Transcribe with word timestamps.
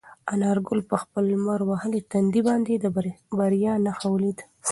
انارګل 0.33 0.79
په 0.89 0.95
خپل 1.03 1.23
لمر 1.33 1.59
وهلي 1.69 2.01
تندي 2.11 2.41
باندې 2.47 2.73
د 2.77 2.85
بریا 3.39 3.73
نښه 3.85 4.07
ولیده. 4.11 4.43